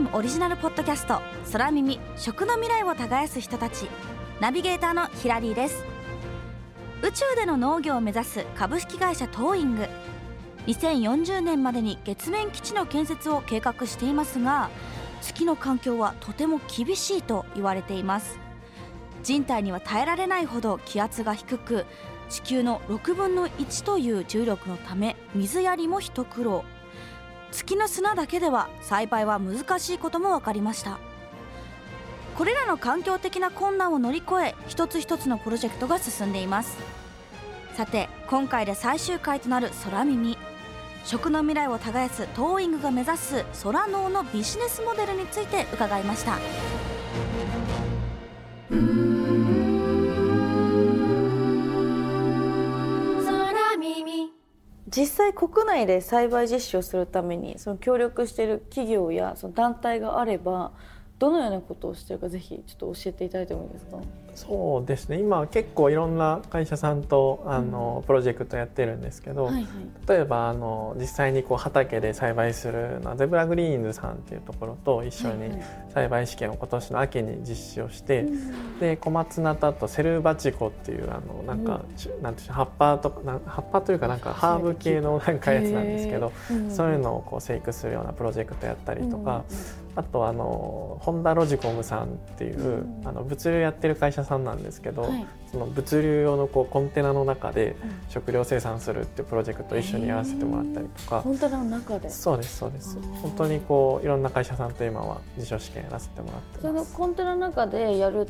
[0.00, 1.20] FM オリジナルポッドキャスト
[1.52, 3.86] 空耳食の未来を耕す人たち。
[4.40, 5.84] ナビゲーターのヒラリーです。
[7.02, 9.86] 宇宙での農業を目指す株式会社トーイング。
[10.66, 14.70] 2040年までに月面基地の建設を計画していますが
[15.20, 18.38] 月の環境はとても厳しいと言われています。
[19.22, 21.84] 人体には耐えられないほど気圧が低く
[22.30, 26.64] 地球の6分の1という重力のため水やりも一苦労。
[27.52, 30.98] 月の砂だけでは栽培は難しいことも分かりました。
[32.36, 36.78] これらの環境的な困難を乗り越え一つ一つのプロジェクトが進んでいます。
[37.74, 40.38] さて今回で最終回となる空耳。
[41.04, 46.38] 食の未来を耕すトーイングが目指す空農のビジネスモデルについて伺いました。
[54.90, 60.72] 実際国内で栽培実施をするためにその協力している企業やその団体があれば
[61.20, 63.98] どのようなことをしているかぜひちょっと教えていただいてもいいですか？
[64.34, 65.18] そうですね。
[65.18, 69.64] 今結構いろんな会社さんとあの、プロジェクトやってるんですけど、はいはい、
[70.08, 75.50] 例えばあの実際にこう畑で栽培するのはゼブラグリーンズさんっていうところと一緒に
[75.92, 78.34] 栽培試験を今年の秋に実施をして、はいはい、
[78.80, 81.84] で小松菜とセルバチコっていうあのなんか、
[82.16, 86.32] うん、なんていう葉っぱとか葉っぱというかなんかハーブ系のなんかやつなんですけど、
[86.70, 89.44] そういうのをこう生育するようなプロジェクトやったりとか、
[89.96, 97.76] あとあのホンダロジコムさんっていう、あの物流やってる会社さんなんですけど、はい、その物流用のこうコンテナの中で
[98.08, 102.08] 食料生産するっていうプロジェクトを一緒にやらせてもらったりとか、コンテナの中で？
[102.08, 102.98] そうですそうです。
[103.22, 108.28] 本当にこういろんな会社さんと今は辞書試験やらせてもらってそのコンテナの中でやる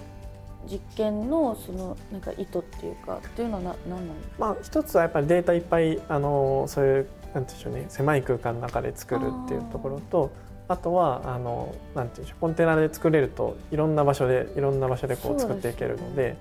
[0.71, 10.31] 実験のそのなんか意図っていうかっていうのはな何なんですか、まあ、一つはやっぱりデータいっぱいあのそういうなんていうんでしょうね狭い空間の中で作るっていうところと
[10.71, 16.37] あとはあのなんていうんでしょうコンテナで作れるといろんな場所でいろんな場所でこう作っていけるので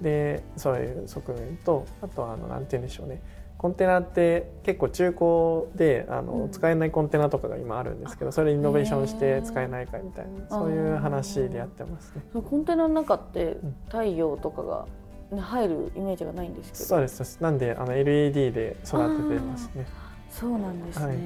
[0.00, 3.22] でそういう側面とあとはあのなんて言うんでしょうね。
[3.58, 12.22] コンテナって結構中古であの、うん、使えないコンテナとかが今あるんですけどそれイノベーションして使えないかみたいなそういう話でやってますね。
[12.32, 14.86] コンテナの中って太陽とかが、
[15.30, 16.84] ね、入るイメージがないんですけど。
[16.84, 19.86] そうですなんであの LED で育ててますね。
[20.34, 21.16] そうなんですね、はい、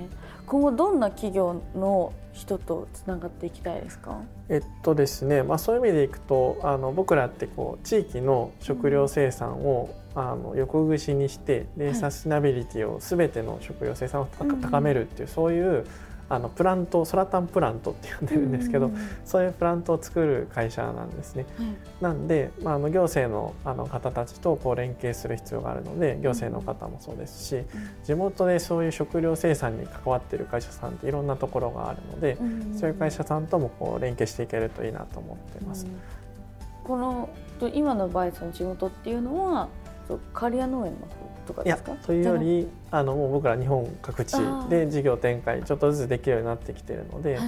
[0.49, 4.19] 今後どんな企業の人とつながっていきたいですか？
[4.49, 14.29] えっとですね、まあ、そういう意味でいくとあの僕らってこう地域の食料生産を、うん、あの横串にしてで、はい、サステナビリティを全ての食料生産を
[14.63, 15.87] 高めるっていう、うん、そういう
[16.31, 18.91] あのプラントソラタンプラントって呼んでるんですけど、
[19.25, 21.47] そういうプラントを作る会社なんですね。
[21.57, 21.67] はい、
[22.03, 27.65] なんで、まあ、あの行政のあの方たちとこう連携する必要があるので行政の方もそうですし、うん、
[28.05, 32.37] 地元でそういう食料生産に関わっている会社さんっていろんなところがあるので、
[32.79, 35.87] そういう会社さんともこう連携していけるといいなと思ってます。
[35.87, 35.93] うん、
[36.85, 37.31] この
[37.75, 39.69] 今の場合その地元っていうのは
[40.33, 41.93] 刈谷農園の方とかですか？
[42.07, 44.37] というよりあのもう僕ら日本各地
[44.69, 47.39] で事業展開ちょっとずつできるようになってきているので、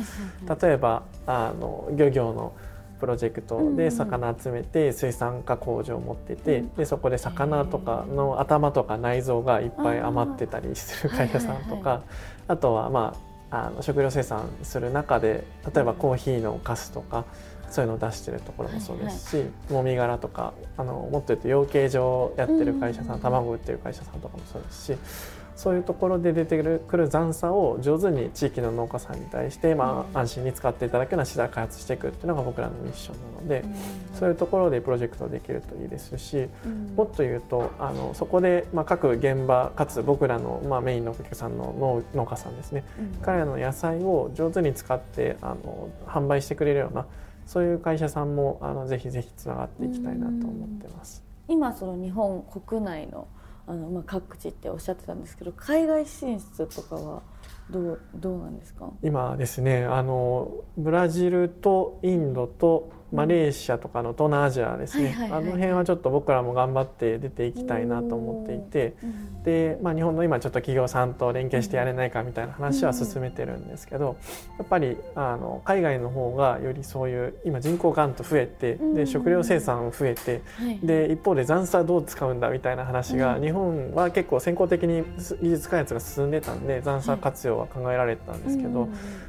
[0.63, 2.53] 例えばあの漁業の
[2.99, 12.03] プロジェクトで魚集めて水産加工場を持ってて、でそこで魚とかの頭とか内臓がいっぱい余ってたりする会社さんとか
[12.47, 15.45] あとはまああの食料生産する中で
[15.75, 17.25] 例えばコーヒーのカスとか
[17.69, 24.99] そういうのを出してるところもそうですし、はいはい、もみ殻とかあのもっと言うと養鶏場やってる会社さん、うん、卵売ってる会社さんとかもそうですし
[25.57, 47.07] そういうところで出てくる残差を上手に地域の農家さんに対して、まあ、安心に使っていただくような資材開発していくっていうのが僕らのミッションなので、うん、そういうところでプロジェクトできるといいですし、うん、もっと言うとあのそこで、まあ、各現場かつ僕らの、まあ、メインのお客さんの農農家さんですね、うん、彼らの野菜を上手に使ってあの販売してくれるような
[47.47, 51.25] そういう会社さんもあのぜひぜひつながっていきたいなと思ってます。
[51.49, 53.27] 今その日本国内の
[53.71, 57.23] あの、まあ、各地っておっしゃってたんですけど海外進出とかは
[57.71, 58.91] どうどうなんですか？
[59.03, 68.95] 今ですねあのブラジルとインドとマレーシアとかの東南アジアですね、あの辺はちょっと僕らも頑張って出ていきたいなと思っていて、
[69.45, 74.17] で、まあ、日本の今ちょっと企業さんと連携してやれないかみたいな話は進めてるんですけど、
[74.59, 80.43] やっぱりあの海外の方がよりそういう今人口がんと増えてで食料生産増えて、
[80.83, 85.05] で一方で残差どう使うんだみたいな話が、日本は結構先行的に
[85.43, 88.89] 技術開発が進んでたんで残差活用は考えられてたんですけど、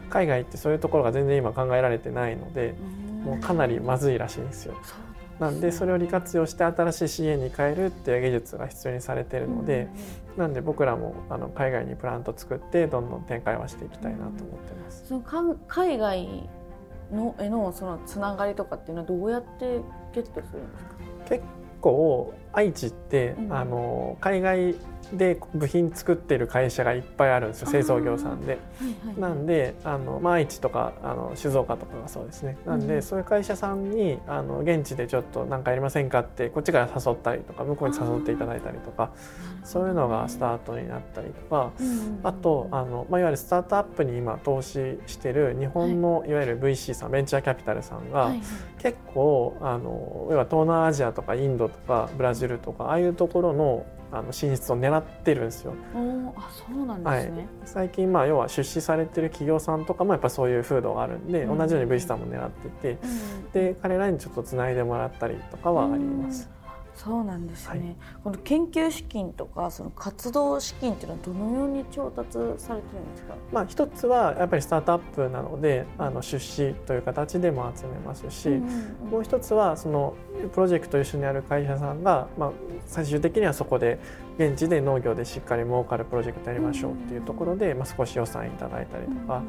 [0.10, 2.76] 海外ってそういうところが全然今考えられてないので。
[3.24, 4.76] もうかなりまずいらしいんですよ。
[5.40, 9.88] なんでそれを利活用して新しい資源に変えるっていう技術が必要にされているので、
[10.38, 15.06] なんで僕らもあの海外にプラント作ってどんどん展開はしていきたいなと思ってます。
[15.08, 16.50] その海外
[17.12, 19.82] のへのそのつながりとかっていうのはどうやって
[20.14, 20.96] ゲットするんですか？
[21.30, 21.44] 結
[21.82, 24.76] 構愛知って、うん、あの海外
[25.14, 28.54] で部品作ってる会社がいっぱいあるんですよ製造業さんで。
[28.54, 32.58] はいはい、なんであの、まあ、愛知とかあの静岡とかがそうですね。
[32.66, 39.12] なんで、うん、そういう会社さんにあの現地でちょっと何かやりませんかってこっちから誘ったりとか向こうに誘っていただいたりとか
[39.64, 41.72] そういうのがスタートになったりとか、
[42.24, 46.34] あとあの、まあ、いわゆるスタートアップに今投資してる日本のい。
[46.34, 48.34] わゆる VC さんベンチャーキャピタルさんが、
[48.80, 55.74] 結構あの要は東南アジアとかインドとかブラジルとかああいうところのあの進出を狙ってるんですよ。
[56.36, 66.50] あそうなんですね、はい、最近まあ要は出資されてる企業さんとかもやっぱそういう風土があるんで、うん、同じように V さんも狙ってて、うん、で彼らにちょっとつないでもらったりとかはあります。
[66.96, 80.16] そうなんですね、はい、この研究資金とかその活動資金っていうのはどのように調達されてるんですか、まあ、一つはやっぱりスタートアップなのであの出資という形でも集めますし、うんうんうん、もう一つはその
[80.54, 82.52] プロジェクト一緒にある会社さんが、まあ、
[82.86, 84.00] 最終的にはそこで
[84.38, 89.44] 現地で農業でしっかり儲かるプロジェクトやりましょうっていうところで、まあ、少し予算いただいたりとか、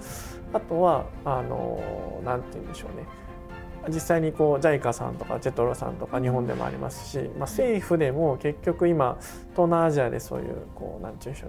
[0.52, 3.06] あとはあのなんて言うんでしょうね
[3.88, 9.18] 実際にこう JICA さんとかジェトロさんとか日本でもありますし、まあ、政府でも結局今
[9.52, 11.48] 東南アジアでそういうこうなんて言うんでしょ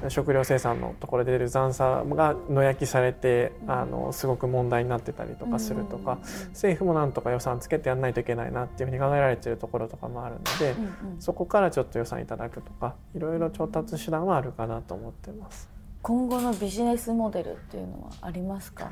[0.00, 10.74] うね食料生産のところで出る残差が野焼きされてあのすごく問題になってたりとかするとか政府もなんとか予算つけてやらないといけないなっていうふうに考えられてるところとかもあるので
[11.20, 15.70] そこからちょっと予算いただくとかいろいろ調達手段はあるかなと思ってます。
[16.02, 18.90] 今後のビジネスモデルっていうのはありますか？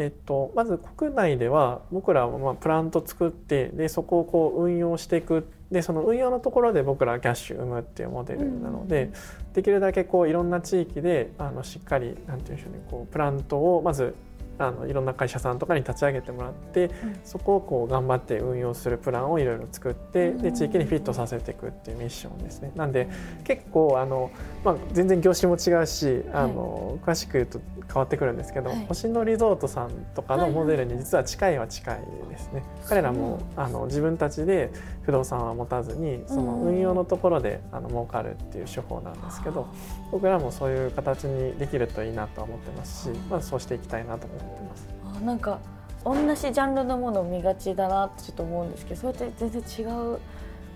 [0.00, 5.46] えっと、まず国内では僕らはまあプラント作ってでそこをこう運用していく。
[5.70, 9.12] でその運用のところで僕らはキャッシュ生むっていうモデルなので、
[9.54, 14.16] できるだけこういろんな地域であのしっかりなんていうんでしょうねこうプラントをまず
[14.60, 22.72] あのいろんな会社さんとかに立ち上げてもらって、うん、そこをこう頑張って運用するプランをいろいろ作ってで地域にフィットさせていくっていうミッションですね。
[22.76, 23.08] なんで
[23.44, 24.30] 結構あの、
[24.62, 32.62] まあ、全然業種も違うしあの、詳しく言うと変わってくるんですけど、はい、星野リゾートさんとかのモデルに実は近いは近いですね。
[32.86, 34.70] 彼らもあの自分たちで
[35.02, 39.66] 不動産は持たずにその運用のところであの儲かるっていう手法なんですけど
[40.12, 44.88] 僕らもそういう形にできるといいなと思ってますし、まあ、そうしていきたいなと思ってます。
[45.18, 45.58] あなんか
[46.04, 50.18] 同じジャンルのものを見がちだなってちょっと思うんですけどそうやって全然違う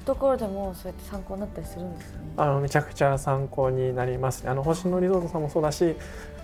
[0.05, 2.19] ところでもそうやって参考になったりするんですね？
[2.37, 4.47] あのめちゃくちゃ参考になります。
[4.47, 5.97] あの星野リゾートさんもそうだし、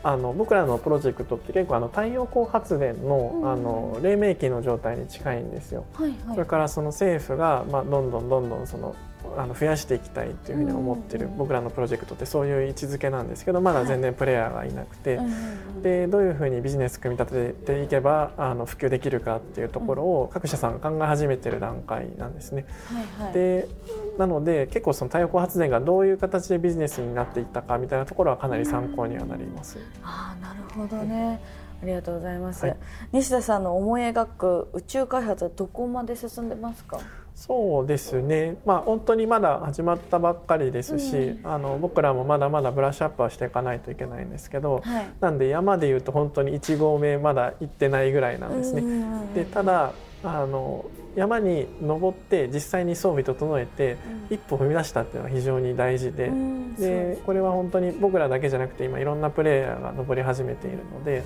[0.02, 5.84] あの僕らのプロジェクトって結構あの太陽光発電のうん、あの黎明期の状態に近いんですよ。
[5.92, 8.96] はいはい、それからその政府がまあどんどんどんどんその
[9.36, 15.20] あの増やしていきたいっていうふうに思ってる僕らのプロジェクトってそういう位置づけなんですけどまだ全然プレイヤーがいなくて、
[15.82, 22.66] でどういうふうにビジネス組み立てていけばあの普及できるかっていうところを各社さんが考え始めてる段階なんですね。
[23.32, 23.68] で
[24.18, 29.78] なので結構その太陽光発電がどういう形でビジネスになっていったかみたいなところはかなり参考にはなります。
[30.02, 31.40] あなるほどね、
[31.82, 32.76] ありがとうございます、はい、
[33.12, 36.98] 西田さんの思い描く宇宙開発はどこまで進んでますか？
[37.34, 48.82] そうですね、まあ、本当にまだ始まったばっかりですし、うん、あの僕らもまだまだブラッシュアップはしていかないといけないんですけど、はい、なんで山でいうと本当に1合目まだ行ってないぐらいなんですね。
[49.34, 50.84] でただあの
[51.16, 53.96] 山に登って実際に装備整えて
[54.28, 56.30] 一歩踏み出したっていうのは非常に大事で,、
[56.78, 61.22] でこれは本当に僕らだけじゃなくて今いろんなプレイヤーが登り始めているので。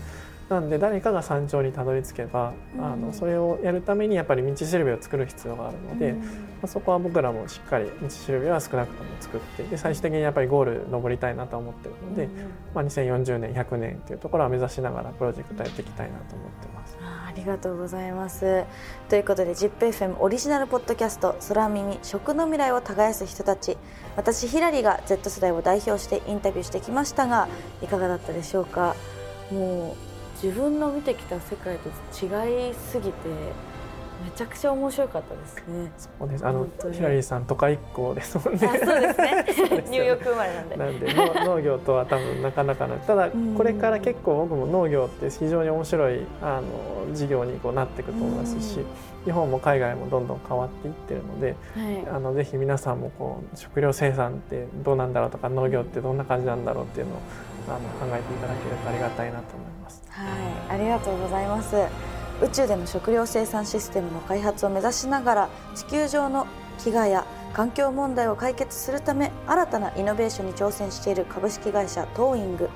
[0.49, 6.27] なんで誰かが山頂にたどり着けば、うん、あのそれをやるためにやっぱり道しるべを作る必要があるので、うん、ま
[6.65, 12.31] あ、そこは僕らもしっかり道しるべは少なくとも作ってで最終的にやっぱりゴール登りたいなと思ってるので、うん、
[12.75, 16.99] まあ、2040年100年っていうところは目指しながらプロジェクトやっていきたいなと思ってます。
[17.01, 18.65] ありがとうございます。
[19.09, 23.77] ということで ZIPFM オリジナルポッドキャスト「空耳食の未来を耕す人たち」
[24.17, 27.49] 私ヒラリが Z 世代を代表してインタビューしてきましたが
[27.83, 28.95] いかがだったでしょうか？
[29.51, 33.13] もう自分の見てきた世界と違いすぎて
[34.25, 35.93] めちゃくちゃ面白かったですね。
[35.99, 36.47] そうです。
[36.47, 38.59] あのヒラリーさん都会っ子ですもんね。
[38.59, 39.45] そうですね。
[39.91, 40.77] ニューヨーク生まれなんで。
[40.77, 42.97] なんで農業とは多分なかなかな。
[42.97, 48.79] ただこれから結構僕も農業って非常に面白いあの事業にこうなっていくと思いますし、
[49.25, 57.19] 日本も海外もどんどん変わっていってるので、はい、あのぜひ皆さんもこう食料生産ってどうなんだろうとか農業ってどんな感じなんだろうっていうのを
[57.69, 60.04] あの考えていただけるとありがたいなと思います。
[60.15, 60.23] は
[60.71, 61.75] い、ありがとうございます。
[62.41, 66.47] 宇宙での食料生産システムの開発を目指しながら地球上の
[66.79, 72.71] 飢餓や環境問題を解決するため新たなイノベーションに挑戦している株式会社トーイング。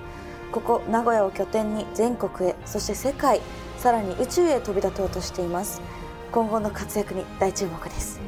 [0.50, 3.40] ここ名古屋を拠点に全国へそして世界
[3.76, 5.80] さらに宇宙へ飛び立とうとしています。
[6.32, 8.20] 今後の活躍に大注目です。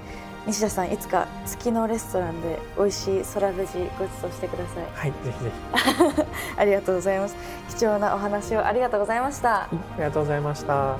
[0.50, 4.84] 西田さんいつか月のレストランで美味しい空ベジご馳走してください。
[4.92, 6.24] はいぜひぜひ。
[6.58, 7.36] ありがとうございます。
[7.68, 9.62] 貴重なお話をありがとうございました。
[9.62, 10.96] ありがとうございました。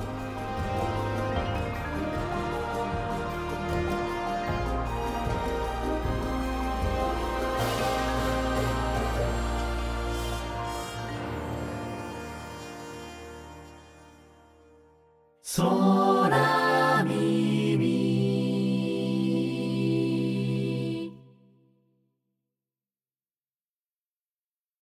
[15.43, 16.00] そう